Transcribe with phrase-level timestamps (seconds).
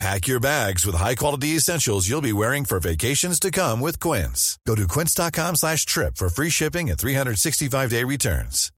[0.00, 4.58] Pack your bags with high-quality essentials you'll be wearing for vacations to come with Quince.
[4.66, 8.70] Go to quince.com slash trip for free shipping and 365-day returns.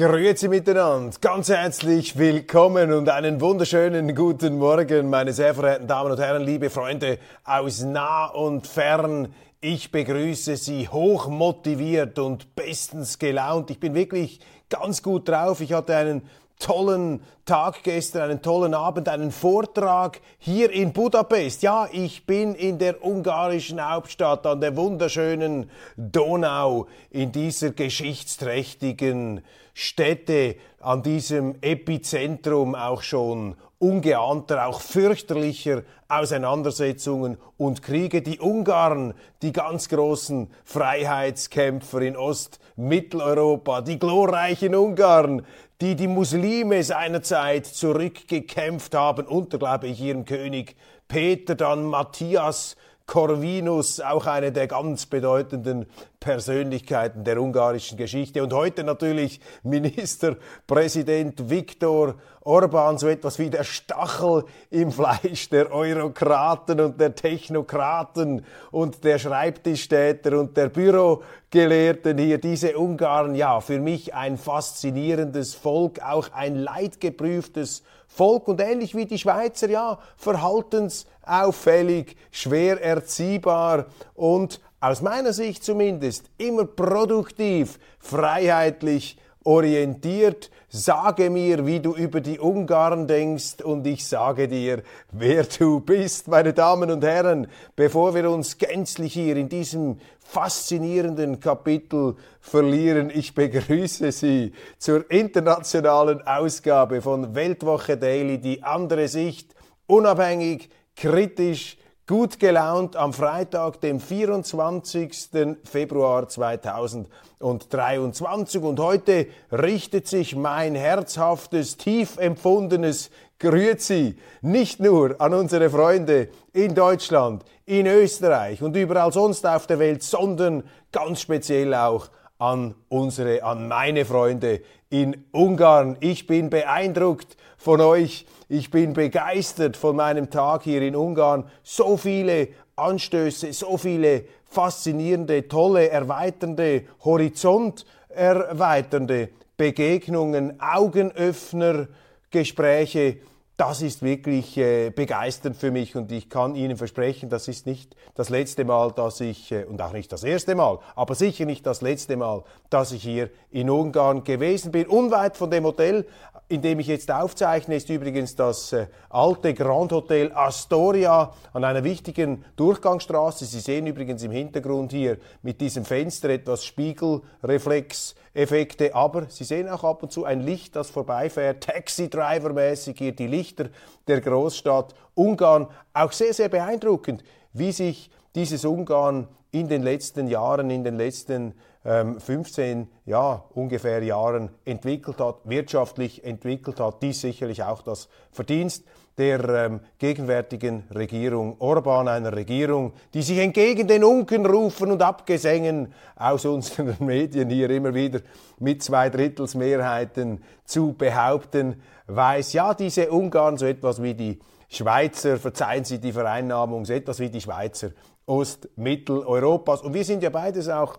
[0.00, 6.18] Grüezi miteinander, ganz herzlich willkommen und einen wunderschönen guten Morgen, meine sehr verehrten Damen und
[6.18, 9.34] Herren, liebe Freunde aus nah und fern.
[9.62, 13.70] Ich begrüße Sie hoch motiviert und bestens gelaunt.
[13.70, 15.60] Ich bin wirklich ganz gut drauf.
[15.60, 16.22] Ich hatte einen
[16.58, 21.62] tollen Tag gestern, einen tollen Abend, einen Vortrag hier in Budapest.
[21.62, 29.42] Ja, ich bin in der ungarischen Hauptstadt an der wunderschönen Donau, in dieser geschichtsträchtigen
[29.74, 38.22] Stätte, an diesem Epizentrum auch schon ungeahnter, auch fürchterlicher Auseinandersetzungen und Kriege.
[38.22, 45.46] Die Ungarn, die ganz großen Freiheitskämpfer in Ostmitteleuropa, die glorreichen Ungarn,
[45.80, 50.76] die die Muslime seinerzeit zurückgekämpft haben, unter, glaube ich, ihrem König
[51.08, 52.76] Peter, dann Matthias
[53.10, 55.86] Corvinus, auch eine der ganz bedeutenden
[56.20, 58.40] Persönlichkeiten der ungarischen Geschichte.
[58.40, 66.78] Und heute natürlich Ministerpräsident Viktor Orban, so etwas wie der Stachel im Fleisch der Eurokraten
[66.78, 72.38] und der Technokraten und der Schreibtischstädter und der Bürogelehrten hier.
[72.38, 77.99] Diese Ungarn, ja, für mich ein faszinierendes Volk, auch ein leidgeprüftes Volk
[78.48, 86.64] und ähnlich wie die Schweizer, ja, verhaltensauffällig, schwer erziehbar und aus meiner Sicht zumindest immer
[86.64, 90.50] produktiv, freiheitlich orientiert.
[90.68, 96.28] Sage mir, wie du über die Ungarn denkst und ich sage dir, wer du bist,
[96.28, 103.10] meine Damen und Herren, bevor wir uns gänzlich hier in diesem faszinierenden Kapitel verlieren.
[103.12, 111.78] Ich begrüße Sie zur internationalen Ausgabe von Weltwoche Daily, die andere Sicht, unabhängig, kritisch,
[112.10, 115.58] gut gelaunt am Freitag, dem 24.
[115.62, 118.62] Februar 2023.
[118.62, 126.74] Und heute richtet sich mein herzhaftes, tief empfundenes Grüezi nicht nur an unsere Freunde in
[126.74, 132.08] Deutschland, in Österreich und überall sonst auf der Welt, sondern ganz speziell auch
[132.40, 135.96] an unsere, an meine Freunde in Ungarn.
[136.00, 138.26] Ich bin beeindruckt von euch.
[138.48, 141.44] Ich bin begeistert von meinem Tag hier in Ungarn.
[141.62, 151.86] So viele Anstöße, so viele faszinierende, tolle, erweiternde, Horizont erweiternde Begegnungen, Augenöffner,
[152.30, 153.18] Gespräche
[153.60, 157.94] das ist wirklich äh, begeisternd für mich und ich kann Ihnen versprechen, das ist nicht
[158.14, 161.66] das letzte Mal, dass ich, äh, und auch nicht das erste Mal, aber sicher nicht
[161.66, 164.86] das letzte Mal, dass ich hier in Ungarn gewesen bin.
[164.86, 166.06] Unweit von dem Hotel,
[166.48, 171.84] in dem ich jetzt aufzeichne, ist übrigens das äh, alte Grand Hotel Astoria an einer
[171.84, 173.44] wichtigen Durchgangsstraße.
[173.44, 179.68] Sie sehen übrigens im Hintergrund hier mit diesem Fenster etwas Spiegelreflex Effekte, aber Sie sehen
[179.68, 183.70] auch ab und zu ein Licht, das vorbeifährt, Taxi-Driver-mäßig hier die Lichter
[184.06, 185.66] der Großstadt Ungarn.
[185.92, 191.54] Auch sehr, sehr beeindruckend, wie sich dieses Ungarn in den letzten Jahren, in den letzten
[191.84, 197.02] ähm, 15 ja, ungefähr Jahren entwickelt hat, wirtschaftlich entwickelt hat.
[197.02, 198.84] Dies sicherlich auch das Verdienst
[199.20, 206.46] der ähm, gegenwärtigen Regierung Orban, einer Regierung, die sich entgegen den Unkenrufen und Abgesängen aus
[206.46, 208.20] unseren Medien hier immer wieder
[208.58, 212.54] mit zwei Drittelsmehrheiten zu behaupten weiß.
[212.54, 214.38] Ja, diese Ungarn, so etwas wie die
[214.70, 217.90] Schweizer, verzeihen Sie die Vereinnahmung, so etwas wie die Schweizer
[218.24, 219.82] Ostmitteleuropas.
[219.82, 220.98] Und wir sind ja beides auch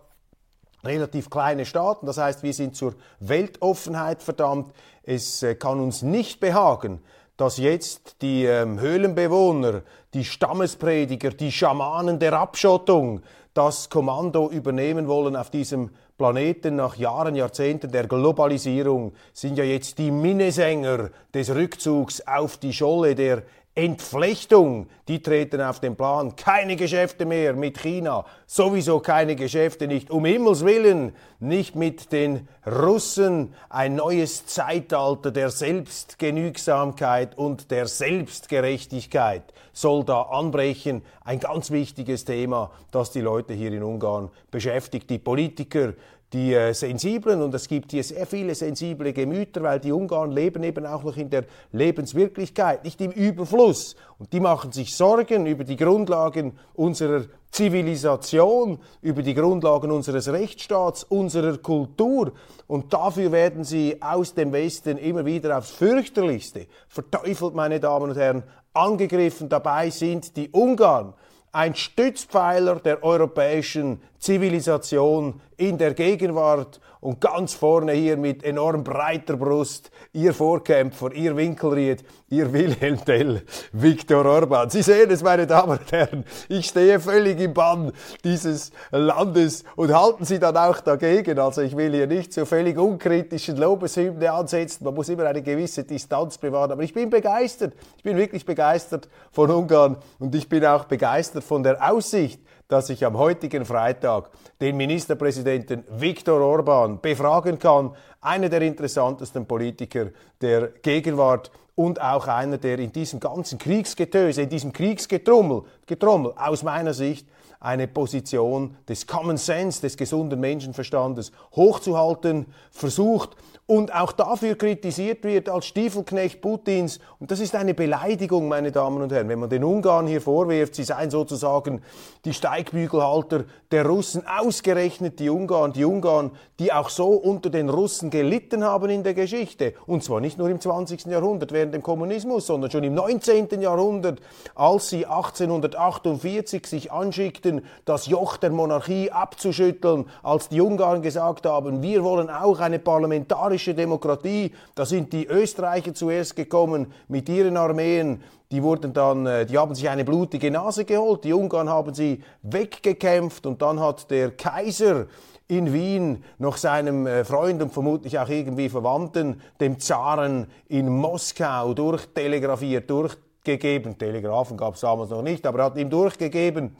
[0.83, 2.05] relativ kleine Staaten.
[2.05, 4.73] Das heißt, wir sind zur Weltoffenheit verdammt.
[5.01, 7.01] Es äh, kann uns nicht behagen,
[7.37, 9.81] dass jetzt die ähm, Höhlenbewohner,
[10.13, 13.21] die Stammesprediger, die Schamanen der Abschottung
[13.53, 19.97] das Kommando übernehmen wollen auf diesem Planeten nach Jahren, Jahrzehnten der Globalisierung sind ja jetzt
[19.97, 23.43] die Minnesänger des Rückzugs auf die Scholle der
[23.73, 26.35] Entflechtung, die treten auf den Plan.
[26.35, 32.49] Keine Geschäfte mehr mit China, sowieso keine Geschäfte, nicht um Himmels willen, nicht mit den
[32.65, 33.53] Russen.
[33.69, 41.01] Ein neues Zeitalter der Selbstgenügsamkeit und der Selbstgerechtigkeit soll da anbrechen.
[41.23, 45.09] Ein ganz wichtiges Thema, das die Leute hier in Ungarn beschäftigt.
[45.09, 45.93] Die Politiker,
[46.33, 50.63] die äh, Sensiblen und es gibt hier sehr viele sensible Gemüter, weil die Ungarn leben
[50.63, 53.95] eben auch noch in der Lebenswirklichkeit, nicht im Überfluss.
[54.17, 61.03] Und die machen sich Sorgen über die Grundlagen unserer Zivilisation, über die Grundlagen unseres Rechtsstaats,
[61.03, 62.31] unserer Kultur.
[62.67, 68.17] Und dafür werden sie aus dem Westen immer wieder aufs fürchterlichste verteufelt, meine Damen und
[68.17, 68.43] Herren,
[68.73, 69.49] angegriffen.
[69.49, 71.13] Dabei sind die Ungarn
[71.51, 79.35] ein Stützpfeiler der europäischen Zivilisation in der Gegenwart und ganz vorne hier mit enorm breiter
[79.35, 83.41] Brust Ihr Vorkämpfer, Ihr Winkelried, Ihr Wilhelm Tell,
[83.73, 84.69] Viktor Orban.
[84.69, 87.91] Sie sehen es, meine Damen und Herren, ich stehe völlig im Bann
[88.23, 91.39] dieses Landes und halten Sie dann auch dagegen.
[91.39, 95.83] Also ich will hier nicht so völlig unkritischen Lobeshymne ansetzen, man muss immer eine gewisse
[95.83, 100.63] Distanz bewahren, aber ich bin begeistert, ich bin wirklich begeistert von Ungarn und ich bin
[100.65, 102.39] auch begeistert von der Aussicht,
[102.71, 104.29] dass ich am heutigen Freitag
[104.61, 110.07] den Ministerpräsidenten Viktor Orban befragen kann, einer der interessantesten Politiker
[110.39, 116.63] der Gegenwart und auch einer, der in diesem ganzen Kriegsgetöse, in diesem Kriegsgetrommel, Getrommel aus
[116.63, 117.27] meiner Sicht
[117.61, 123.37] eine Position des Common Sense, des gesunden Menschenverstandes hochzuhalten versucht
[123.67, 126.99] und auch dafür kritisiert wird als Stiefelknecht Putins.
[127.19, 130.75] Und das ist eine Beleidigung, meine Damen und Herren, wenn man den Ungarn hier vorwirft,
[130.75, 131.81] sie seien sozusagen
[132.25, 138.09] die Steigbügelhalter der Russen, ausgerechnet die Ungarn, die Ungarn, die auch so unter den Russen
[138.09, 139.73] gelitten haben in der Geschichte.
[139.85, 141.05] Und zwar nicht nur im 20.
[141.05, 143.61] Jahrhundert während dem Kommunismus, sondern schon im 19.
[143.61, 144.19] Jahrhundert,
[144.53, 147.50] als sie 1848 sich anschickten,
[147.85, 153.73] das Joch der Monarchie abzuschütteln, als die Ungarn gesagt haben, wir wollen auch eine parlamentarische
[153.73, 154.53] Demokratie.
[154.75, 158.23] Da sind die Österreicher zuerst gekommen mit ihren Armeen.
[158.51, 161.23] Die wurden dann, äh, die haben sich eine blutige Nase geholt.
[161.23, 165.07] Die Ungarn haben sie weggekämpft und dann hat der Kaiser
[165.51, 171.73] in Wien noch seinem äh, Freund und vermutlich auch irgendwie Verwandten, dem Zaren in Moskau,
[171.73, 173.97] durchtelegrafiert, durchgegeben.
[173.97, 176.75] Telegrafen gab es damals noch nicht, aber er hat ihm durchgegeben,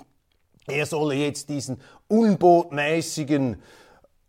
[0.68, 3.62] er solle jetzt diesen unbotmäßigen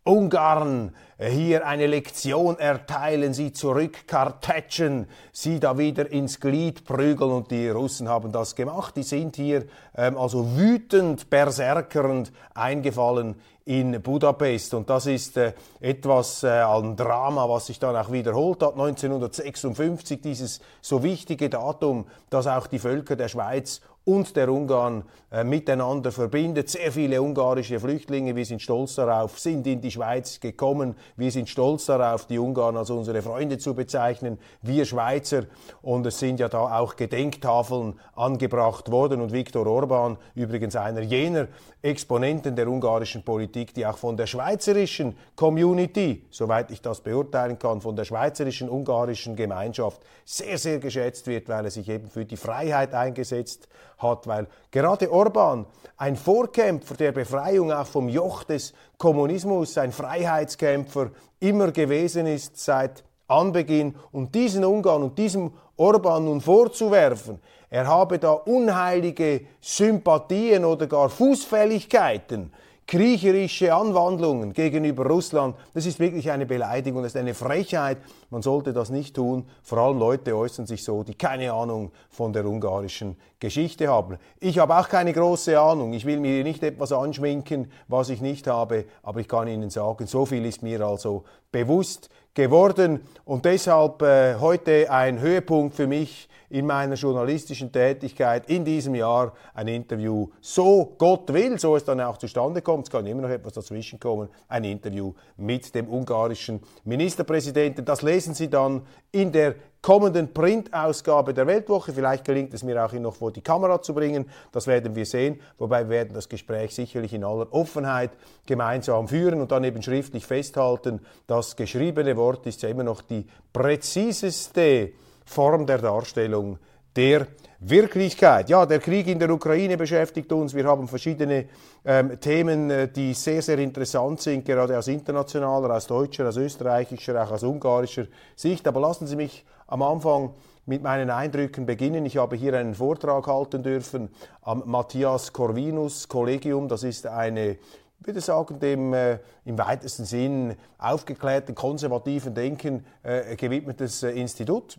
[0.05, 7.69] Ungarn hier eine Lektion erteilen, sie zurückkartätschen, sie da wieder ins Glied prügeln und die
[7.69, 8.97] Russen haben das gemacht.
[8.97, 16.43] Die sind hier ähm, also wütend, berserkernd eingefallen in Budapest und das ist äh, etwas
[16.43, 18.73] äh, an Drama, was sich dann auch wiederholt hat.
[18.73, 25.45] 1956 dieses so wichtige Datum, dass auch die Völker der Schweiz und der Ungarn äh,
[25.45, 26.69] miteinander verbindet.
[26.69, 30.97] Sehr viele ungarische Flüchtlinge, wir sind stolz darauf, sind in die Schweiz gekommen.
[31.17, 35.45] Wir sind stolz darauf, die Ungarn als unsere Freunde zu bezeichnen, wir Schweizer.
[35.81, 39.21] Und es sind ja da auch Gedenktafeln angebracht worden.
[39.21, 41.49] Und Viktor Orban, übrigens einer jener
[41.83, 47.81] Exponenten der ungarischen Politik, die auch von der schweizerischen Community, soweit ich das beurteilen kann,
[47.81, 52.37] von der schweizerischen ungarischen Gemeinschaft sehr, sehr geschätzt wird, weil er sich eben für die
[52.37, 53.69] Freiheit eingesetzt
[53.99, 61.11] hat, weil gerade Orban, ein Vorkämpfer der Befreiung auch vom Joch des Kommunismus, ein Freiheitskämpfer
[61.41, 63.97] immer gewesen ist seit Anbeginn.
[64.13, 67.41] Und diesen Ungarn und diesem Orban nun vorzuwerfen,
[67.73, 72.53] er habe da unheilige Sympathien oder gar Fußfälligkeiten,
[72.87, 77.97] kriecherische Anwandlungen gegenüber Russland, das ist wirklich eine Beleidigung, das ist eine Frechheit.
[78.29, 79.47] Man sollte das nicht tun.
[79.63, 84.19] Vor allem Leute äußern sich so, die keine Ahnung von der ungarischen Geschichte haben.
[84.39, 85.95] Ich habe auch keine große Ahnung.
[85.95, 90.07] Ich will mir nicht etwas anschminken, was ich nicht habe, aber ich kann Ihnen sagen,
[90.07, 93.01] so viel ist mir also bewusst geworden.
[93.25, 99.33] Und deshalb äh, heute ein Höhepunkt für mich in meiner journalistischen Tätigkeit in diesem Jahr
[99.55, 103.31] ein Interview, so Gott will, so es dann auch zustande kommt, es kann immer noch
[103.31, 107.87] etwas dazwischen kommen, ein Interview mit dem ungarischen Ministerpräsidenten.
[107.87, 111.93] Das lesen Sie dann in der kommenden Printausgabe der Weltwoche.
[111.93, 114.31] Vielleicht gelingt es mir auch, noch vor die Kamera zu bringen.
[114.53, 115.41] Das werden wir sehen.
[115.59, 118.13] Wobei wir werden das Gespräch sicherlich in aller Offenheit
[118.47, 121.01] gemeinsam führen und dann eben schriftlich festhalten.
[121.27, 124.93] Das geschriebene Wort ist ja immer noch die präziseste
[125.25, 126.59] Form der Darstellung
[126.95, 127.27] der
[127.59, 128.49] Wirklichkeit.
[128.51, 130.53] Ja, der Krieg in der Ukraine beschäftigt uns.
[130.55, 131.47] Wir haben verschiedene
[131.85, 137.23] ähm, Themen, äh, die sehr, sehr interessant sind, gerade aus internationaler, aus deutscher, aus österreichischer,
[137.23, 138.67] auch aus ungarischer Sicht.
[138.67, 140.35] Aber lassen Sie mich am Anfang
[140.67, 142.05] mit meinen Eindrücken beginnen.
[142.05, 144.11] Ich habe hier einen Vortrag halten dürfen
[144.43, 146.69] am Matthias Corvinus Kollegium.
[146.69, 147.57] Das ist eine
[147.99, 154.77] ich würde sagen, dem äh, im weitesten Sinn aufgeklärten, konservativen Denken äh, gewidmetes äh, Institut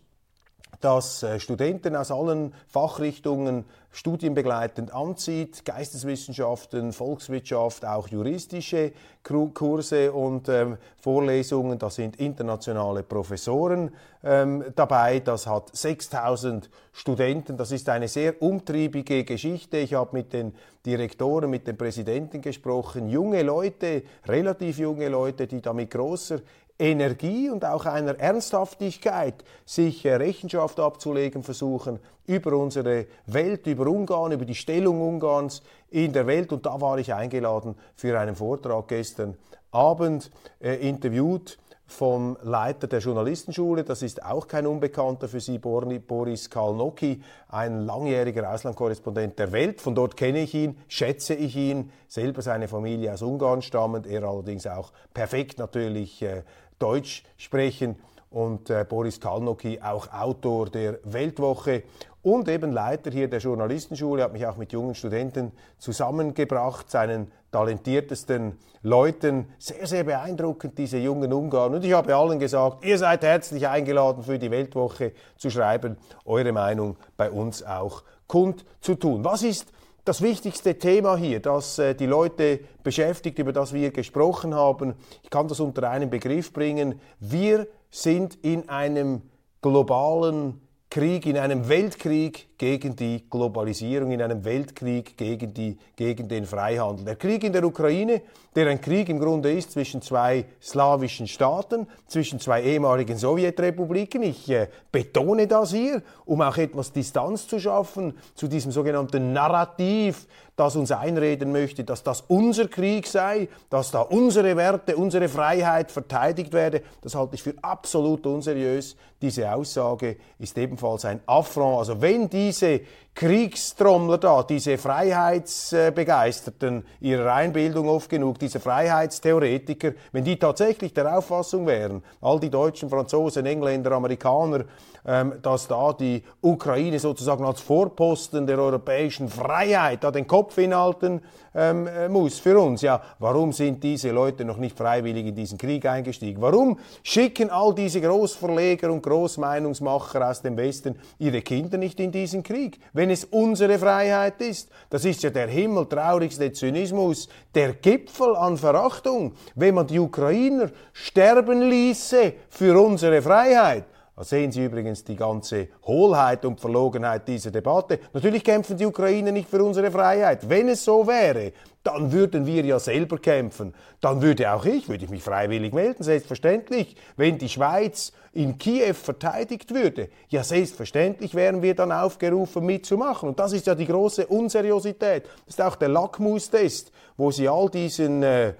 [0.83, 10.77] das äh, Studenten aus allen Fachrichtungen studienbegleitend anzieht, Geisteswissenschaften, Volkswirtschaft, auch juristische Kurse und ähm,
[10.97, 11.77] Vorlesungen.
[11.77, 13.91] Da sind internationale Professoren
[14.23, 15.19] ähm, dabei.
[15.19, 17.55] Das hat 6000 Studenten.
[17.55, 19.77] Das ist eine sehr umtriebige Geschichte.
[19.77, 20.53] Ich habe mit den
[20.85, 23.07] Direktoren, mit den Präsidenten gesprochen.
[23.07, 26.39] Junge Leute, relativ junge Leute, die da mit großer
[26.79, 34.31] Energie und auch einer Ernsthaftigkeit, sich äh, Rechenschaft abzulegen versuchen über unsere Welt, über Ungarn,
[34.31, 36.51] über die Stellung Ungarns in der Welt.
[36.51, 39.37] Und da war ich eingeladen für einen Vortrag gestern
[39.71, 46.49] Abend, äh, interviewt vom Leiter der Journalistenschule, das ist auch kein Unbekannter für Sie, Boris
[46.49, 49.79] Kalnocki, ein langjähriger Auslandkorrespondent der Welt.
[49.79, 54.23] Von dort kenne ich ihn, schätze ich ihn, selber seine Familie aus Ungarn stammend, er
[54.23, 56.43] allerdings auch perfekt natürlich äh,
[56.83, 57.95] Deutsch sprechen
[58.29, 61.83] und äh, Boris Kalnocki, auch Autor der Weltwoche
[62.21, 68.57] und eben Leiter hier der Journalistenschule, hat mich auch mit jungen Studenten zusammengebracht, seinen talentiertesten
[68.81, 69.47] Leuten.
[69.59, 71.75] Sehr, sehr beeindruckend, diese jungen Ungarn.
[71.75, 76.51] Und ich habe allen gesagt, ihr seid herzlich eingeladen, für die Weltwoche zu schreiben, eure
[76.51, 79.23] Meinung bei uns auch kundzutun.
[79.23, 79.71] Was ist
[80.05, 85.29] das wichtigste Thema hier, das äh, die Leute beschäftigt, über das wir gesprochen haben, ich
[85.29, 89.21] kann das unter einen Begriff bringen, wir sind in einem
[89.61, 90.61] globalen
[90.93, 97.03] Krieg, in einem Weltkrieg gegen die Globalisierung, in einem Weltkrieg gegen, die, gegen den Freihandel.
[97.03, 98.21] Der Krieg in der Ukraine,
[98.55, 104.21] der ein Krieg im Grunde ist zwischen zwei slawischen Staaten, zwischen zwei ehemaligen Sowjetrepubliken.
[104.21, 110.27] Ich äh, betone das hier, um auch etwas Distanz zu schaffen zu diesem sogenannten Narrativ,
[110.55, 115.91] das uns einreden möchte, dass das unser Krieg sei, dass da unsere Werte, unsere Freiheit
[115.91, 116.83] verteidigt werde.
[117.01, 118.95] Das halte ich für absolut unseriös.
[119.19, 121.79] Diese Aussage ist ebenfalls ein Affront.
[121.79, 122.81] Also wenn diese
[123.15, 131.67] Kriegstrommler da, diese Freiheitsbegeisterten ihrer Einbildung oft genug, diese Freiheitstheoretiker, wenn die tatsächlich der Auffassung
[131.67, 134.65] wären, all die Deutschen, Franzosen, Engländer, Amerikaner,
[135.05, 141.21] ähm, dass da die Ukraine sozusagen als Vorposten der europäischen Freiheit da den Kopf hinhalten
[141.53, 142.81] ähm, äh, muss für uns.
[142.81, 146.41] Ja, warum sind diese Leute noch nicht freiwillig in diesen Krieg eingestiegen?
[146.41, 152.41] Warum schicken all diese Großverleger und Großmeinungsmacher aus dem Westen ihre Kinder nicht in diesen
[152.41, 152.79] Krieg?
[153.02, 154.69] wenn es unsere Freiheit ist.
[154.89, 161.61] Das ist ja der himmeltraurigste Zynismus, der Gipfel an Verachtung, wenn man die Ukrainer sterben
[161.61, 163.85] ließe für unsere Freiheit.
[164.15, 167.99] Da sehen Sie übrigens die ganze Hohlheit und Verlogenheit dieser Debatte.
[168.13, 170.47] Natürlich kämpfen die Ukrainer nicht für unsere Freiheit.
[170.47, 171.51] Wenn es so wäre,
[171.81, 173.73] dann würden wir ja selber kämpfen.
[174.01, 176.95] Dann würde auch ich, würde ich mich freiwillig melden, selbstverständlich.
[177.17, 183.29] Wenn die Schweiz in Kiew verteidigt würde, ja selbstverständlich wären wir dann aufgerufen mitzumachen.
[183.29, 185.25] Und das ist ja die große Unseriosität.
[185.45, 188.53] Das ist auch der Lackmustest, wo sie all diesen, äh,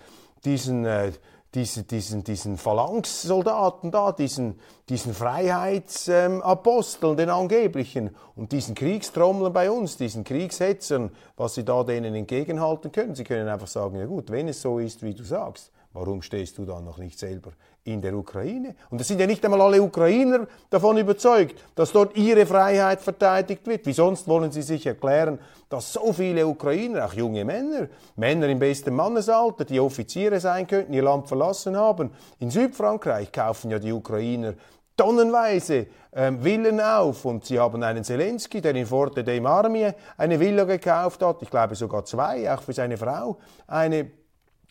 [0.44, 1.12] diesen äh,
[1.56, 9.70] diesen, diesen, diesen Phalanxsoldaten da, diesen, diesen Freiheitsaposteln, ähm, den angeblichen, und diesen Kriegstrommeln bei
[9.70, 13.14] uns, diesen Kriegshetzern, was sie da denen entgegenhalten können.
[13.14, 16.58] Sie können einfach sagen, ja gut, wenn es so ist, wie du sagst, warum stehst
[16.58, 17.52] du dann noch nicht selber
[17.84, 18.76] in der Ukraine?
[18.90, 23.66] Und es sind ja nicht einmal alle Ukrainer davon überzeugt, dass dort ihre Freiheit verteidigt
[23.68, 23.86] wird.
[23.86, 28.60] Wie sonst wollen sie sich erklären, dass so viele Ukrainer, auch junge Männer, Männer im
[28.60, 32.12] besten Mannesalter, die Offiziere sein könnten, ihr Land verlassen haben.
[32.40, 34.54] In Südfrankreich kaufen ja die Ukrainer
[34.96, 40.40] tonnenweise ähm, Villen auf und sie haben einen Zelensky, der in Forte dei Marmi eine
[40.40, 44.12] Villa gekauft hat, ich glaube sogar zwei, auch für seine Frau, eine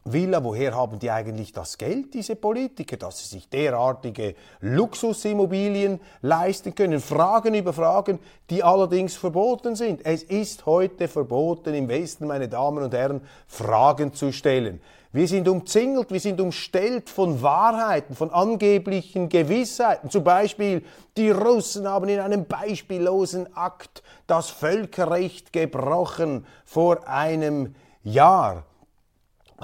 [0.04, 6.75] Villa, woher haben die eigentlich das Geld, diese Politiker, dass sie sich derartige Luxusimmobilien leisten
[6.75, 7.00] können?
[7.00, 8.18] Fragen über Fragen,
[8.50, 10.04] die allerdings verboten sind.
[10.04, 14.80] Es ist heute verboten, im Westen, meine Damen und Herren, Fragen zu stellen.
[15.12, 20.11] Wir sind umzingelt, wir sind umstellt von Wahrheiten, von angeblichen Gewissheiten.
[20.11, 20.85] Zum Beispiel,
[21.16, 28.64] die Russen haben in einem beispiellosen Akt das Völkerrecht gebrochen vor einem Jahr.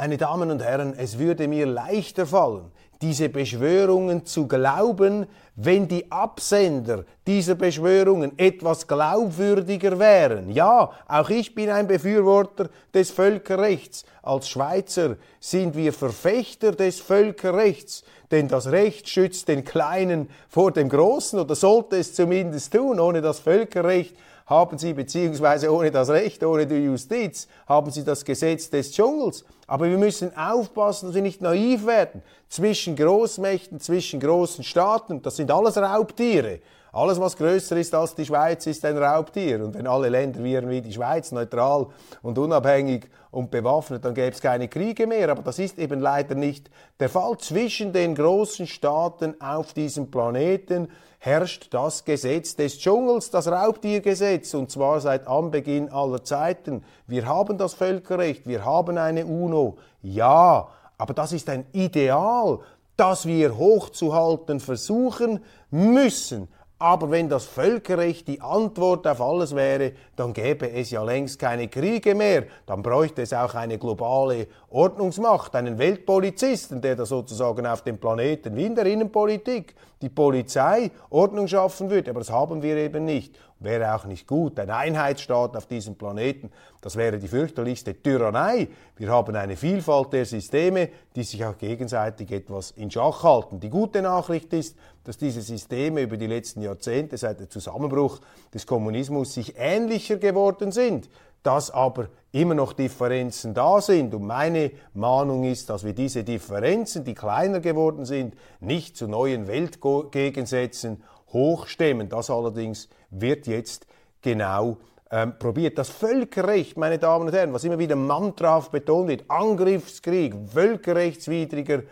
[0.01, 2.71] Meine Damen und Herren, es würde mir leichter fallen,
[3.03, 5.27] diese Beschwörungen zu glauben,
[5.57, 10.51] wenn die Absender dieser Beschwörungen etwas glaubwürdiger wären.
[10.51, 14.05] Ja, auch ich bin ein Befürworter des Völkerrechts.
[14.23, 20.91] Als Schweizer sind wir Verfechter des Völkerrechts, denn das Recht schützt den Kleinen vor dem
[20.91, 23.01] Großen oder sollte es zumindest tun.
[23.01, 24.15] Ohne das Völkerrecht
[24.47, 29.45] haben sie, beziehungsweise ohne das Recht, ohne die Justiz, haben sie das Gesetz des Dschungels.
[29.69, 32.23] Aber wir müssen aufpassen, dass wir nicht naiv werden.
[32.49, 36.61] Zwischen Großmächten, zwischen großen Staaten, das sind alles Raubtiere.
[36.91, 39.63] Alles, was größer ist als die Schweiz, ist ein Raubtier.
[39.63, 41.89] Und wenn alle Länder wären wie die Schweiz, neutral
[42.23, 45.29] und unabhängig und bewaffnet, dann gäbe es keine Kriege mehr.
[45.29, 47.37] Aber das ist eben leider nicht der Fall.
[47.37, 54.71] Zwischen den großen Staaten auf diesem Planeten herrscht das Gesetz des Dschungels, das Raubtiergesetz, und
[54.71, 56.85] zwar seit Anbeginn aller Zeiten.
[57.07, 59.79] Wir haben das Völkerrecht, wir haben eine UNO.
[60.03, 62.61] Ja, aber das ist ein Ideal,
[62.97, 66.49] das wir hochzuhalten versuchen müssen.
[66.81, 71.67] Aber wenn das Völkerrecht die Antwort auf alles wäre, dann gäbe es ja längst keine
[71.67, 72.45] Kriege mehr.
[72.67, 78.55] Dann bräuchte es auch eine globale Ordnungsmacht, einen Weltpolizisten, der da sozusagen auf dem Planeten
[78.55, 82.11] wie in der Innenpolitik die Polizei Ordnung schaffen würde.
[82.11, 83.35] Aber das haben wir eben nicht.
[83.61, 84.59] Wäre auch nicht gut.
[84.61, 86.51] Ein Einheitsstaat auf diesem Planeten,
[86.81, 88.69] das wäre die fürchterlichste Tyrannei.
[88.97, 93.59] Wir haben eine Vielfalt der Systeme, die sich auch gegenseitig etwas in Schach halten.
[93.59, 98.21] Die gute Nachricht ist, dass diese Systeme über die letzten Jahrzehnte seit dem Zusammenbruch
[98.55, 101.09] des Kommunismus sich ähnlicher geworden sind
[101.43, 104.15] dass aber immer noch Differenzen da sind.
[104.15, 109.47] Und meine Mahnung ist, dass wir diese Differenzen, die kleiner geworden sind, nicht zu neuen
[109.47, 112.09] Weltgegensätzen hochstemmen.
[112.09, 113.87] Das allerdings wird jetzt
[114.23, 114.79] genau
[115.11, 115.79] ähm, probiert.
[115.79, 121.83] Das Völkerrecht, meine Damen und Herren, was immer wieder mantrahaft betont wird, Angriffskrieg, völkerrechtswidriger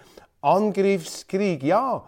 [0.43, 2.05] Angriffskrieg, ja.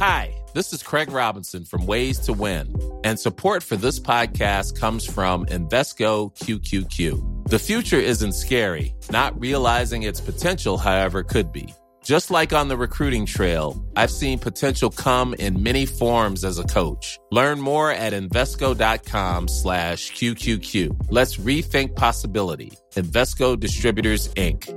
[0.00, 5.04] Hi, this is Craig Robinson from Ways to Win, and support for this podcast comes
[5.04, 7.48] from Invesco QQQ.
[7.48, 11.74] The future isn't scary, not realizing its potential, however, could be.
[12.02, 16.64] Just like on the recruiting trail, I've seen potential come in many forms as a
[16.64, 17.18] coach.
[17.30, 21.08] Learn more at Invesco.com slash QQQ.
[21.10, 22.72] Let's rethink possibility.
[22.94, 24.76] Investco Distributors, Inc.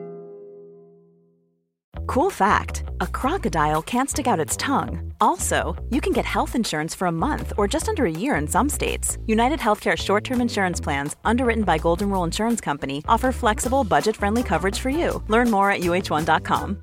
[2.08, 5.14] Cool fact, a crocodile can't stick out its tongue.
[5.22, 8.48] Also, you can get health insurance for a month or just under a year in
[8.48, 9.18] some states.
[9.26, 14.80] United Healthcare short-term insurance plans, underwritten by Golden Rule Insurance Company, offer flexible, budget-friendly coverage
[14.80, 15.24] for you.
[15.30, 16.83] Learn more at uh1.com.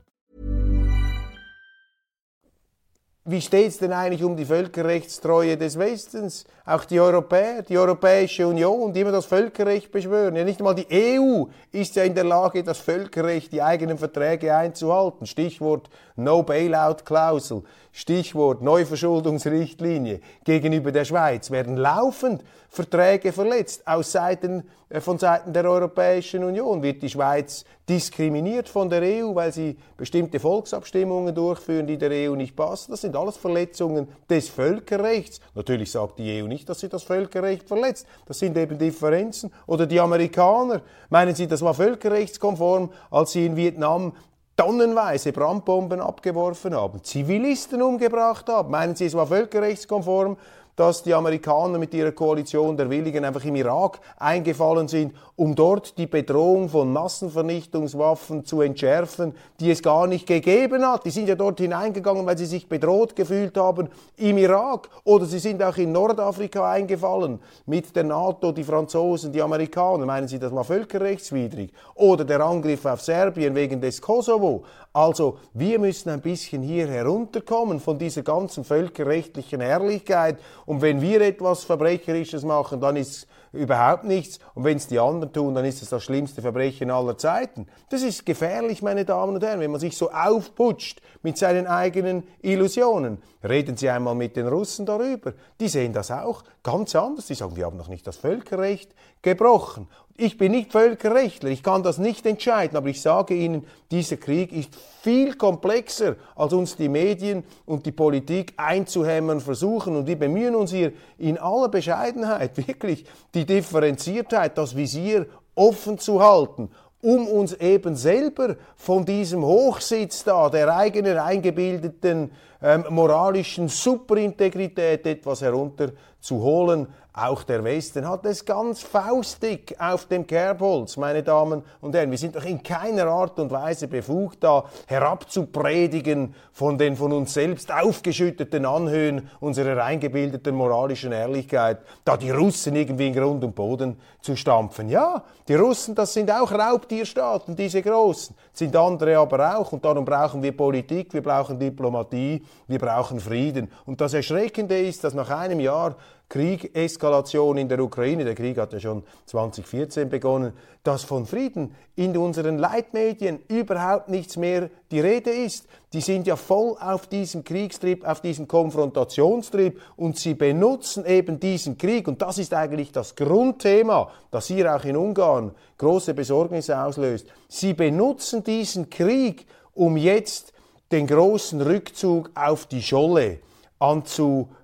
[3.27, 6.47] Wie steht es denn eigentlich um die Völkerrechtstreue des Westens?
[6.65, 10.37] Auch die Europäer, die Europäische Union, die immer das Völkerrecht beschwören.
[10.37, 14.57] Ja, nicht einmal die EU ist ja in der Lage, das Völkerrecht, die eigenen Verträge
[14.57, 15.27] einzuhalten.
[15.27, 25.01] Stichwort No Bailout-Klausel, Stichwort Neuverschuldungsrichtlinie gegenüber der Schweiz werden laufend Verträge verletzt aus Seiten, äh,
[25.01, 26.83] von Seiten der Europäischen Union.
[26.83, 32.37] Wird die Schweiz diskriminiert von der EU, weil sie bestimmte Volksabstimmungen durchführen, die der EU
[32.37, 32.93] nicht passen?
[32.93, 35.41] Das sind alles Verletzungen des Völkerrechts.
[35.57, 38.07] Natürlich sagt die EU nicht, dass sie das Völkerrecht verletzt.
[38.27, 39.53] Das sind eben Differenzen.
[39.67, 40.83] Oder die Amerikaner.
[41.09, 44.13] Meinen Sie, das war völkerrechtskonform, als sie in Vietnam
[44.57, 48.71] tonnenweise Brandbomben abgeworfen haben, Zivilisten umgebracht haben.
[48.71, 50.37] Meinen Sie, es war völkerrechtskonform,
[50.81, 55.99] dass die Amerikaner mit ihrer Koalition der Willigen einfach im Irak eingefallen sind, um dort
[55.99, 61.05] die Bedrohung von Massenvernichtungswaffen zu entschärfen, die es gar nicht gegeben hat.
[61.05, 64.89] Die sind ja dort hineingegangen, weil sie sich bedroht gefühlt haben im Irak.
[65.05, 70.07] Oder sie sind auch in Nordafrika eingefallen mit der NATO, die Franzosen, die Amerikaner.
[70.07, 71.75] Meinen Sie, das war völkerrechtswidrig?
[71.95, 74.65] Oder der Angriff auf Serbien wegen des Kosovo.
[74.93, 81.21] Also wir müssen ein bisschen hier herunterkommen von dieser ganzen völkerrechtlichen Herrlichkeit und wenn wir
[81.21, 84.39] etwas Verbrecherisches machen, dann ist überhaupt nichts.
[84.55, 87.67] Und wenn es die anderen tun, dann ist es das schlimmste Verbrechen aller Zeiten.
[87.91, 92.25] Das ist gefährlich, meine Damen und Herren, wenn man sich so aufputscht mit seinen eigenen
[92.43, 93.19] Illusionen.
[93.43, 95.35] Reden Sie einmal mit den Russen darüber.
[95.61, 97.27] Die sehen das auch ganz anders.
[97.27, 99.89] Die sagen, wir haben noch nicht das Völkerrecht gebrochen.
[100.17, 104.53] Ich bin nicht Völkerrechtler, ich kann das nicht entscheiden, aber ich sage Ihnen, dieser Krieg
[104.53, 109.97] ist viel komplexer, als uns die Medien und die Politik einzuhämmern versuchen.
[109.97, 116.23] Und wir bemühen uns hier in aller Bescheidenheit, wirklich die Differenziertheit, das Visier offen zu
[116.23, 116.71] halten
[117.03, 122.31] um uns eben selber von diesem Hochsitz da, der eigenen eingebildeten
[122.63, 126.89] ähm, moralischen Superintegrität etwas herunterzuholen.
[127.13, 132.13] Auch der Westen hat es ganz faustig auf dem Kerbholz, meine Damen und Herren.
[132.13, 137.35] Wir sind doch in keiner Art und Weise befugt, da herabzupredigen von den von uns
[137.35, 143.99] selbst aufgeschütteten Anhöhen unserer eingebildeten moralischen Ehrlichkeit, da die Russen irgendwie in Grund und Boden
[144.21, 144.89] zu stampfen.
[144.89, 149.73] Ja, die Russen, das sind auch Raubtierstaaten, diese großen, sind andere aber auch.
[149.73, 153.69] Und darum brauchen wir Politik, wir brauchen Diplomatie, wir brauchen Frieden.
[153.85, 155.97] Und das Erschreckende ist, dass nach einem Jahr
[156.31, 160.53] Kriegeskalation in der Ukraine, der Krieg hat ja schon 2014 begonnen,
[160.85, 165.67] dass von Frieden in unseren Leitmedien überhaupt nichts mehr die Rede ist.
[165.93, 171.77] Die sind ja voll auf diesem Kriegstrieb, auf diesem Konfrontationstrieb und sie benutzen eben diesen
[171.77, 177.27] Krieg und das ist eigentlich das Grundthema, das hier auch in Ungarn große Besorgnisse auslöst.
[177.49, 180.53] Sie benutzen diesen Krieg, um jetzt
[180.93, 183.41] den großen Rückzug auf die Scholle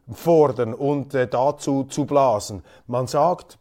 [0.08, 2.62] anzufordern und äh, dazu zu blasen.
[2.86, 3.58] Man sagt,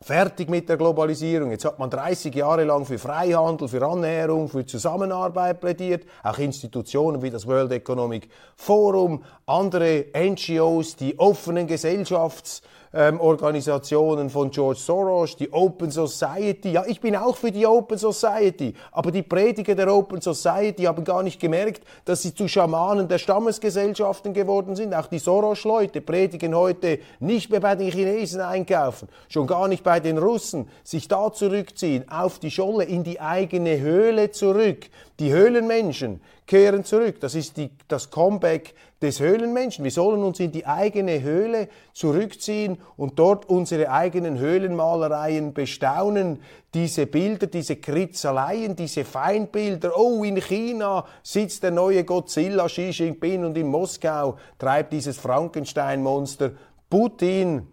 [0.00, 1.50] fertig mit der Globalisierung.
[1.50, 6.04] Jetzt hat man 30 Jahre lang für Freihandel, für Annäherung, für Zusammenarbeit plädiert.
[6.22, 12.62] Auch Institutionen wie das World Economic Forum, andere NGOs, die offenen Gesellschafts
[12.94, 16.72] ähm, Organisationen von George Soros, die Open Society.
[16.72, 21.04] Ja, ich bin auch für die Open Society, aber die Prediger der Open Society haben
[21.04, 24.94] gar nicht gemerkt, dass sie zu Schamanen der Stammesgesellschaften geworden sind.
[24.94, 30.00] Auch die Soros-Leute predigen heute nicht mehr bei den Chinesen einkaufen, schon gar nicht bei
[30.00, 34.88] den Russen, sich da zurückziehen, auf die Scholle, in die eigene Höhle zurück.
[35.18, 37.20] Die Höhlenmenschen kehren zurück.
[37.20, 39.84] Das ist die, das Comeback des Höhlenmenschen.
[39.84, 46.40] Wir sollen uns in die eigene Höhle zurückziehen und dort unsere eigenen Höhlenmalereien bestaunen.
[46.72, 49.92] Diese Bilder, diese Kritzeleien, diese Feindbilder.
[49.96, 56.52] Oh, in China sitzt der neue Godzilla Xi Jinping und in Moskau treibt dieses Frankenstein-Monster
[56.88, 57.66] Putin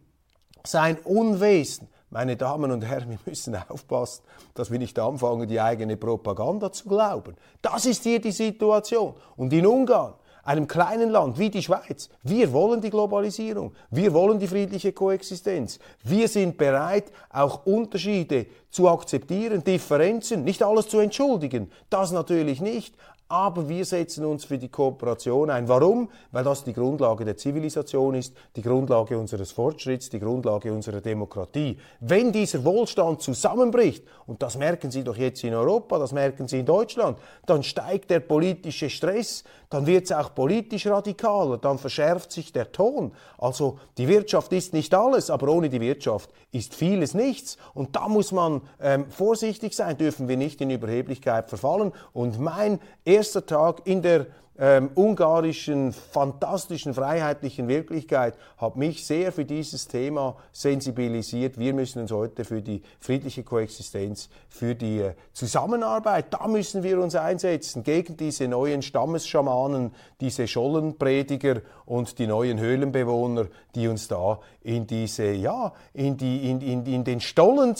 [0.66, 1.88] sein Unwesen.
[2.12, 4.24] Meine Damen und Herren, wir müssen aufpassen,
[4.56, 7.36] dass wir nicht anfangen, die eigene Propaganda zu glauben.
[7.62, 9.14] Das ist hier die Situation.
[9.38, 10.16] Und in Ungarn
[10.50, 15.78] einem kleinen Land wie die Schweiz, wir wollen die Globalisierung, wir wollen die friedliche Koexistenz,
[16.04, 22.96] wir sind bereit, auch Unterschiede zu akzeptieren, Differenzen, nicht alles zu entschuldigen, das natürlich nicht,
[23.32, 25.68] aber wir setzen uns für die Kooperation ein.
[25.68, 26.10] Warum?
[26.32, 31.78] Weil das die Grundlage der Zivilisation ist, die Grundlage unseres Fortschritts, die Grundlage unserer Demokratie.
[32.00, 36.60] Wenn dieser Wohlstand zusammenbricht, und das merken Sie doch jetzt in Europa, das merken Sie
[36.60, 42.32] in Deutschland, dann steigt der politische Stress, dann wird es auch politisch radikaler, dann verschärft
[42.32, 43.12] sich der Ton.
[43.38, 47.58] Also die Wirtschaft ist nicht alles, aber ohne die Wirtschaft ist vieles nichts.
[47.76, 51.92] Und da muss man ähm, vorsichtig sein, dürfen wir nicht in Überheblichkeit verfallen.
[52.14, 54.26] Und mein erster Tag in der
[54.60, 61.58] ähm, ungarischen, fantastischen, freiheitlichen Wirklichkeit hat mich sehr für dieses Thema sensibilisiert.
[61.58, 67.00] Wir müssen uns heute für die friedliche Koexistenz, für die äh, Zusammenarbeit, da müssen wir
[67.00, 74.40] uns einsetzen gegen diese neuen Stammesschamanen, diese Schollenprediger und die neuen Höhlenbewohner, die uns da
[74.62, 77.78] in diese, ja, in die, in, in, in den Stollen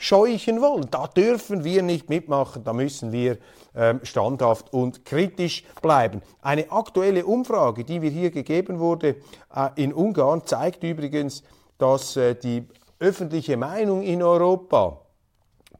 [0.00, 0.88] zurückscheuchen wollen.
[0.90, 3.38] Da dürfen wir nicht mitmachen, da müssen wir
[3.74, 6.22] ähm, standhaft und kritisch bleiben.
[6.42, 9.16] Eine aktuelle Umfrage, die wir hier gegeben wurde
[9.54, 11.42] äh, in Ungarn, zeigt übrigens,
[11.78, 12.66] dass äh, die
[12.98, 15.00] öffentliche Meinung in Europa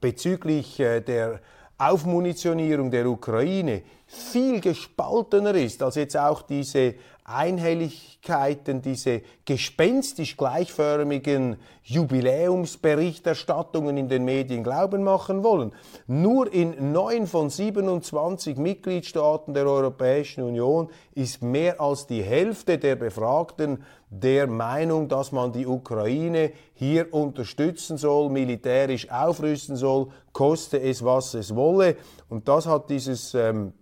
[0.01, 1.41] bezüglich äh, der
[1.79, 6.95] Aufmunitionierung der Ukraine viel gespaltener ist als jetzt auch diese
[7.35, 15.73] Einhelligkeiten, diese gespenstisch gleichförmigen Jubiläumsberichterstattungen in den Medien glauben machen wollen.
[16.07, 22.95] Nur in neun von 27 Mitgliedstaaten der Europäischen Union ist mehr als die Hälfte der
[22.97, 31.05] Befragten der Meinung, dass man die Ukraine hier unterstützen soll, militärisch aufrüsten soll, koste es,
[31.05, 31.97] was es wolle.
[32.29, 33.73] Und das hat dieses ähm,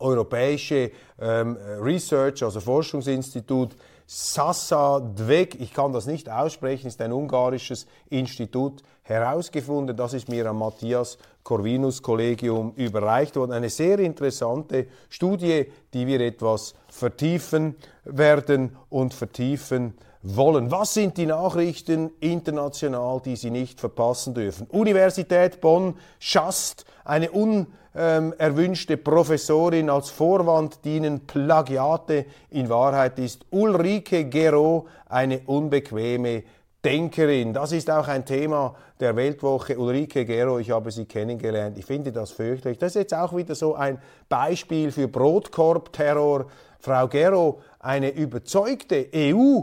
[0.00, 7.86] europäische ähm, Research, also Forschungsinstitut Sasa Dvek, ich kann das nicht aussprechen, ist ein ungarisches
[8.08, 9.96] Institut herausgefunden.
[9.96, 13.52] Das ist mir am Matthias Corvinus Kollegium überreicht worden.
[13.52, 20.70] Eine sehr interessante Studie, die wir etwas vertiefen werden und vertiefen wollen.
[20.70, 24.66] Was sind die Nachrichten international, die Sie nicht verpassen dürfen?
[24.66, 32.26] Universität Bonn schasst eine unerwünschte Professorin als Vorwand dienen Plagiate.
[32.50, 36.42] In Wahrheit ist Ulrike Gero eine unbequeme
[36.84, 37.52] Denkerin.
[37.52, 39.78] Das ist auch ein Thema der Weltwoche.
[39.78, 41.76] Ulrike Gero, ich habe sie kennengelernt.
[41.76, 42.78] Ich finde das fürchterlich.
[42.78, 46.46] Das ist jetzt auch wieder so ein Beispiel für Brotkorb-Terror
[46.78, 49.62] Frau Gero eine überzeugte EU-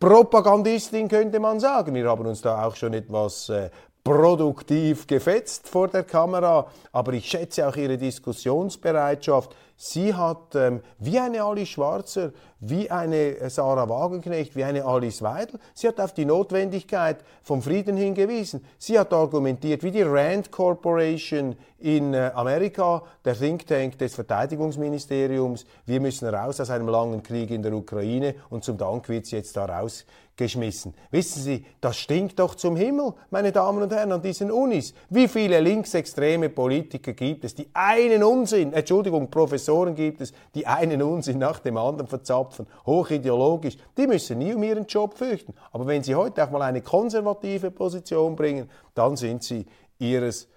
[0.00, 1.94] Propagandistin könnte man sagen.
[1.94, 3.68] Wir haben uns da auch schon etwas äh,
[4.02, 9.54] produktiv gefetzt vor der Kamera, aber ich schätze auch ihre Diskussionsbereitschaft.
[9.76, 15.58] Sie hat ähm, wie eine Alice Schwarzer, wie eine Sarah Wagenknecht, wie eine Alice Weidel,
[15.72, 18.62] sie hat auf die Notwendigkeit vom Frieden hingewiesen.
[18.76, 25.64] Sie hat argumentiert, wie die Rand Corporation in äh, Amerika, der Think Tank des Verteidigungsministeriums,
[25.86, 29.36] wir müssen raus aus einem langen Krieg in der Ukraine und zum Dank wird sie
[29.36, 30.04] jetzt da raus
[30.40, 30.94] geschmissen.
[31.10, 34.94] Wissen Sie, das stinkt doch zum Himmel, meine Damen und Herren, an diesen Unis.
[35.10, 41.02] Wie viele linksextreme Politiker gibt es, die einen Unsinn, Entschuldigung, Professoren gibt es, die einen
[41.02, 45.52] Unsinn nach dem anderen verzapfen, hochideologisch, die müssen nie um ihren Job fürchten.
[45.72, 49.66] Aber wenn sie heute auch mal eine konservative Position bringen, dann sind sie
[49.98, 50.48] ihres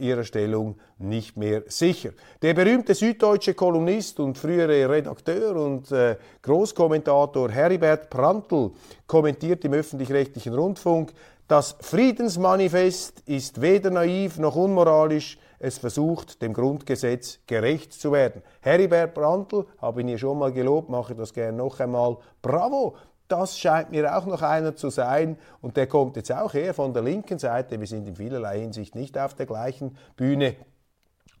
[0.00, 2.10] ihrer Stellung nicht mehr sicher.
[2.42, 8.72] Der berühmte süddeutsche Kolumnist und frühere Redakteur und äh, Großkommentator Heribert Prantl
[9.06, 11.12] kommentiert im öffentlich-rechtlichen Rundfunk,
[11.48, 18.42] das Friedensmanifest ist weder naiv noch unmoralisch, es versucht, dem Grundgesetz gerecht zu werden.
[18.60, 22.16] Heribert Prantl, habe ihn hier schon mal gelobt, mache das gerne noch einmal.
[22.40, 22.96] Bravo!
[23.28, 25.38] Das scheint mir auch noch einer zu sein.
[25.60, 27.80] Und der kommt jetzt auch eher von der linken Seite.
[27.80, 30.56] Wir sind in vielerlei Hinsicht nicht auf der gleichen Bühne.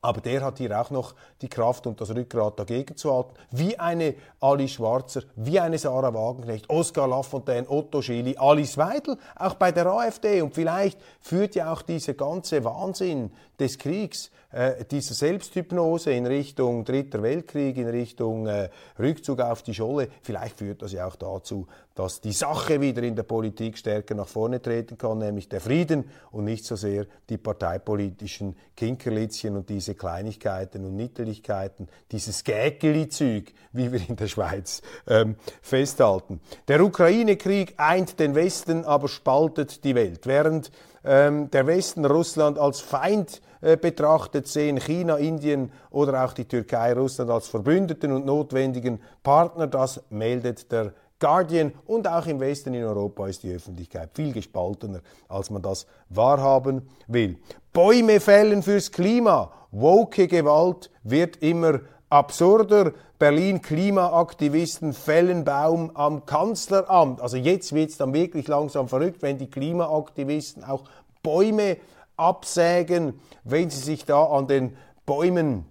[0.04, 3.34] Aber der hat hier auch noch die Kraft und das Rückgrat dagegen zu halten.
[3.52, 9.54] Wie eine Alice Schwarzer, wie eine Sarah Wagenknecht, Oskar Lafontaine, Otto Schily, Alice Weidel, auch
[9.54, 10.42] bei der AfD.
[10.42, 16.84] Und vielleicht führt ja auch dieser ganze Wahnsinn des Kriegs äh, dieser Selbsthypnose in Richtung
[16.84, 21.66] Dritter Weltkrieg, in Richtung äh, Rückzug auf die Scholle, vielleicht führt das ja auch dazu,
[21.94, 26.04] dass die Sache wieder in der Politik stärker nach vorne treten kann, nämlich der Frieden
[26.30, 33.92] und nicht so sehr die parteipolitischen Kinkerlitzchen und diese Kleinigkeiten und Niedlichkeiten, dieses Gägeli-Züg, wie
[33.92, 36.40] wir in der Schweiz ähm, festhalten.
[36.68, 40.26] Der Ukraine-Krieg eint den Westen, aber spaltet die Welt.
[40.26, 40.70] Während
[41.04, 46.92] ähm, der Westen Russland als Feind äh, betrachtet, sehen China, Indien oder auch die Türkei
[46.92, 49.66] Russland als Verbündeten und notwendigen Partner.
[49.66, 55.00] Das meldet der Guardian und auch im Westen in Europa ist die Öffentlichkeit viel gespaltener,
[55.28, 57.38] als man das wahrhaben will.
[57.72, 59.52] Bäume fällen fürs Klima.
[59.70, 61.80] Woke Gewalt wird immer
[62.12, 62.92] absurder.
[63.18, 67.20] Berlin Klimaaktivisten fällen Baum am Kanzleramt.
[67.20, 70.84] Also jetzt wird es dann wirklich langsam verrückt, wenn die Klimaaktivisten auch
[71.22, 71.78] Bäume
[72.16, 75.64] absägen, wenn sie sich da an den Bäumen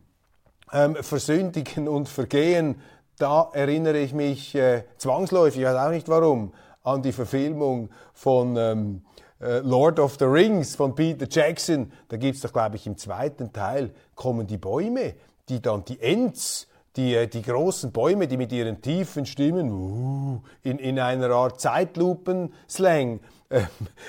[0.73, 2.81] ähm, versündigen und vergehen.
[3.19, 8.57] Da erinnere ich mich äh, zwangsläufig, ich weiß auch nicht warum, an die Verfilmung von
[8.57, 9.03] ähm,
[9.39, 11.91] äh, Lord of the Rings von Peter Jackson.
[12.07, 15.13] Da gibt es doch, glaube ich, im zweiten Teil kommen die Bäume,
[15.49, 20.41] die dann die Ents die, äh, die großen Bäume, die mit ihren tiefen Stimmen uh,
[20.63, 23.61] in, in einer Art Zeitlupen-Slang äh,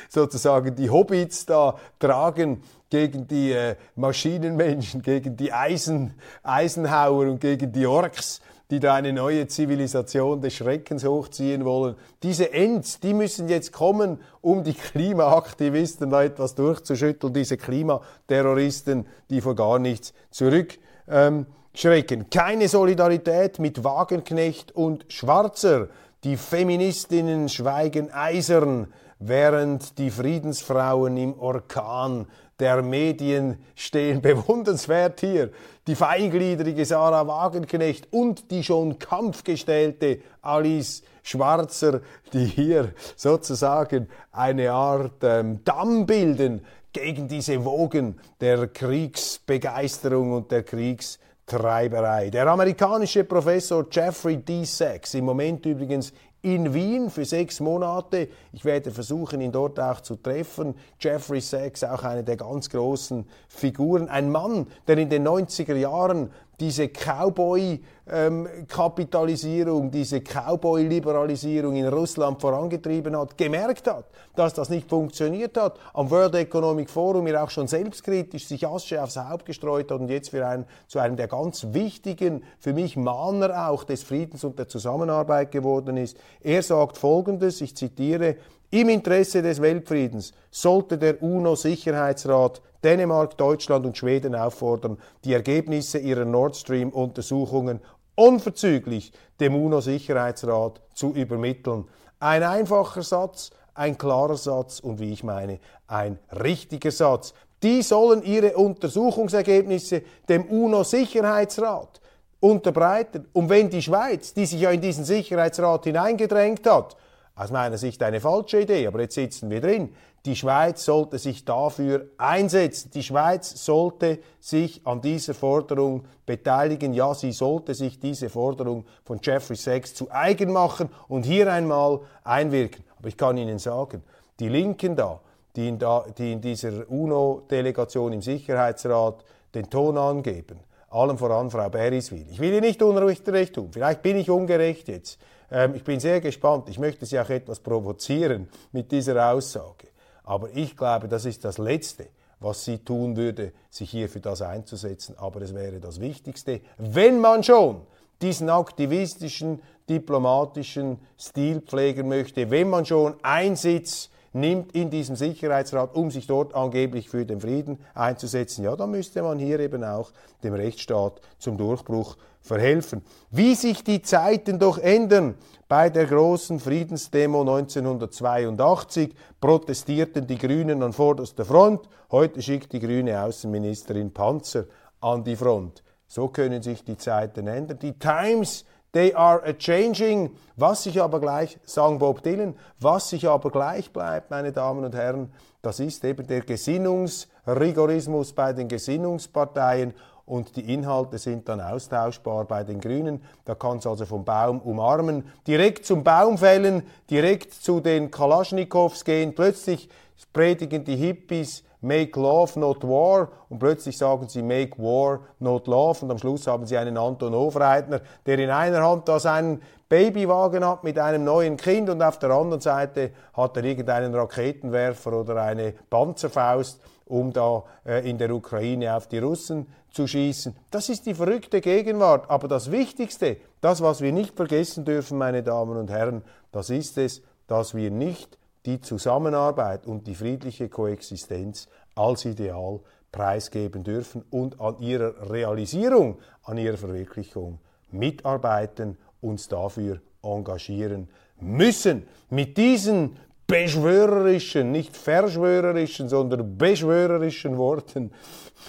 [0.09, 7.73] sozusagen die Hobbits da tragen gegen die äh, Maschinenmenschen, gegen die Eisen, Eisenhauer und gegen
[7.73, 8.41] die Orks,
[8.71, 11.95] die da eine neue Zivilisation des Schreckens hochziehen wollen.
[12.23, 19.41] Diese Ends, die müssen jetzt kommen, um die Klimaaktivisten da etwas durchzuschütteln, diese Klimaterroristen, die
[19.41, 22.29] vor gar nichts zurück ähm, schrecken.
[22.31, 25.89] Keine Solidarität mit Wagenknecht und Schwarzer.
[26.25, 32.27] Die Feministinnen schweigen eisern, während die Friedensfrauen im Orkan
[32.61, 34.21] der Medien stehen.
[34.23, 35.51] Bewundernswert hier.
[35.87, 42.01] Die feingliedrige Sarah Wagenknecht und die schon kampfgestellte Alice Schwarzer,
[42.33, 50.63] die hier sozusagen eine Art ähm, Damm bilden gegen diese Wogen der Kriegsbegeisterung und der
[50.63, 52.31] Kriegs Treiberei.
[52.31, 54.65] Der amerikanische Professor Jeffrey D.
[54.65, 58.29] Sachs, im Moment übrigens in Wien für sechs Monate.
[58.53, 60.75] Ich werde versuchen, ihn dort auch zu treffen.
[60.99, 64.09] Jeffrey Sachs, auch eine der ganz großen Figuren.
[64.09, 73.17] Ein Mann, der in den 90er Jahren diese Cowboy-Kapitalisierung, ähm, diese Cowboy-Liberalisierung in Russland vorangetrieben
[73.17, 74.05] hat, gemerkt hat,
[74.37, 79.03] dass das nicht funktioniert hat, am World Economic Forum mir auch schon selbstkritisch sich Asche
[79.03, 82.97] aufs Haupt gestreut hat und jetzt für einen, zu einem der ganz wichtigen, für mich
[82.97, 86.19] Mahner auch des Friedens und der Zusammenarbeit geworden ist.
[86.43, 88.37] Er sagt Folgendes, ich zitiere,
[88.73, 96.25] im Interesse des Weltfriedens sollte der UNO-Sicherheitsrat Dänemark, Deutschland und Schweden auffordern, die Ergebnisse ihrer
[96.25, 97.81] Nord Stream-Untersuchungen
[98.15, 101.85] unverzüglich dem UNO-Sicherheitsrat zu übermitteln.
[102.19, 107.35] Ein einfacher Satz, ein klarer Satz und wie ich meine, ein richtiger Satz.
[107.63, 112.01] Die sollen ihre Untersuchungsergebnisse dem UNO-Sicherheitsrat
[112.41, 113.29] unterbreiten.
[113.35, 116.97] Und wenn die Schweiz, die sich ja in diesen Sicherheitsrat hineingedrängt hat,
[117.35, 119.95] aus meiner Sicht eine falsche Idee, aber jetzt sitzen wir drin.
[120.25, 122.91] Die Schweiz sollte sich dafür einsetzen.
[122.93, 126.95] Die Schweiz sollte sich an dieser Forderung beteiligen.
[126.95, 132.01] Ja, sie sollte sich diese Forderung von Jeffrey Sachs zu eigen machen und hier einmal
[132.23, 132.85] einwirken.
[132.99, 134.05] Aber ich kann Ihnen sagen,
[134.39, 135.21] die Linken da,
[135.57, 141.69] die in, da, die in dieser UNO-Delegation im Sicherheitsrat den Ton angeben, allem voran Frau
[141.69, 142.27] Beriswil.
[142.31, 145.19] Ich will ihr nicht unrecht tun, vielleicht bin ich ungerecht jetzt.
[145.53, 149.89] Ähm, ich bin sehr gespannt, ich möchte Sie auch etwas provozieren mit dieser Aussage.
[150.25, 152.07] Aber ich glaube, das ist das Letzte,
[152.41, 155.17] was sie tun würde, sich hier für das einzusetzen.
[155.19, 157.83] Aber es wäre das Wichtigste, wenn man schon
[158.21, 166.11] diesen aktivistischen, diplomatischen Stil pflegen möchte, wenn man schon Einsitz nimmt in diesem Sicherheitsrat, um
[166.11, 170.55] sich dort angeblich für den Frieden einzusetzen, ja, dann müsste man hier eben auch dem
[170.55, 173.03] Rechtsstaat zum Durchbruch verhelfen.
[173.31, 175.37] Wie sich die Zeiten doch ändern.
[175.69, 181.89] Bei der großen Friedensdemo 1982 protestierten die Grünen an vorderster Front.
[182.11, 184.67] Heute schickt die grüne Außenministerin Panzer
[185.01, 185.83] an die Front.
[186.07, 187.79] So können sich die Zeiten ändern.
[187.79, 190.31] Die Times They are a changing.
[190.57, 194.95] Was sich aber gleich, sagen Bob Dylan, was sich aber gleich bleibt, meine Damen und
[194.95, 199.95] Herren, das ist eben der Gesinnungsrigorismus bei den Gesinnungsparteien
[200.27, 203.23] und die Inhalte sind dann austauschbar bei den Grünen.
[203.45, 209.05] Da kann es also vom Baum umarmen, direkt zum Baum fällen, direkt zu den Kalaschnikows
[209.05, 209.35] gehen.
[209.35, 209.89] Plötzlich
[210.33, 216.05] predigen die Hippies Make Love, not War und plötzlich sagen sie Make War, not Love
[216.05, 220.65] und am Schluss haben sie einen Anton Hofreitner, der in einer Hand da seinen Babywagen
[220.67, 225.43] hat mit einem neuen Kind und auf der anderen Seite hat er irgendeinen Raketenwerfer oder
[225.43, 230.57] eine Panzerfaust, um da äh, in der Ukraine auf die Russen zu schießen.
[230.71, 232.31] Das ist die verrückte Gegenwart.
[232.31, 236.97] Aber das Wichtigste, das, was wir nicht vergessen dürfen, meine Damen und Herren, das ist
[236.97, 244.61] es, dass wir nicht die Zusammenarbeit und die friedliche Koexistenz als Ideal preisgeben dürfen und
[244.61, 247.59] an ihrer Realisierung, an ihrer Verwirklichung
[247.91, 251.09] mitarbeiten, uns dafür engagieren
[251.41, 252.07] müssen.
[252.31, 258.13] Mit diesen beschwörerischen, nicht verschwörerischen, sondern beschwörerischen Worten,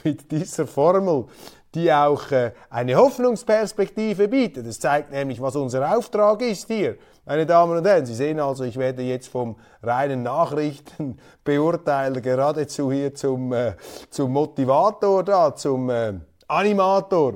[0.04, 1.26] mit dieser Formel,
[1.74, 4.68] die auch äh, eine Hoffnungsperspektive bietet.
[4.68, 6.98] Das zeigt nämlich, was unser Auftrag ist hier.
[7.26, 13.16] Meine Damen und Herren, Sie sehen also, ich werde jetzt vom reinen Nachrichtenbeurteiler geradezu hier
[13.16, 13.76] zum, äh,
[14.10, 16.16] zum Motivator da, zum äh,
[16.50, 17.36] Animator.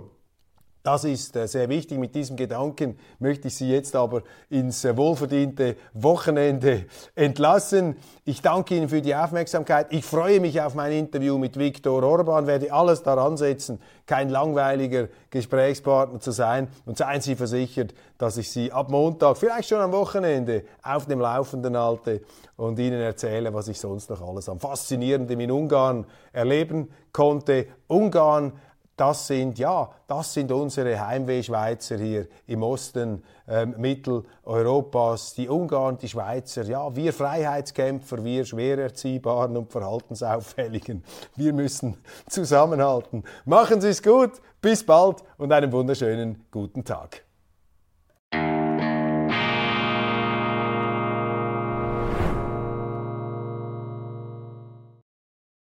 [0.88, 1.98] Das ist äh, sehr wichtig.
[1.98, 7.98] Mit diesem Gedanken möchte ich Sie jetzt aber ins äh, wohlverdiente Wochenende entlassen.
[8.24, 9.88] Ich danke Ihnen für die Aufmerksamkeit.
[9.90, 15.10] Ich freue mich auf mein Interview mit Viktor Orban, werde alles daran setzen, kein langweiliger
[15.30, 16.70] Gesprächspartner zu sein.
[16.86, 21.20] Und seien Sie versichert, dass ich Sie ab Montag, vielleicht schon am Wochenende, auf dem
[21.20, 22.22] Laufenden halte
[22.56, 27.68] und Ihnen erzähle, was ich sonst noch alles am Faszinierenden in Ungarn erleben konnte.
[27.88, 28.54] Ungarn
[28.98, 36.10] das sind, ja, das sind unsere Heimweh-Schweizer hier im Osten ähm, Mitteleuropas, die Ungarn, die
[36.10, 41.04] Schweizer, ja, wir Freiheitskämpfer, wir schwer erziehbaren und verhaltensauffälligen,
[41.36, 43.24] wir müssen zusammenhalten.
[43.46, 44.32] Machen Sie es gut,
[44.62, 47.27] bis bald und einen wunderschönen guten Tag.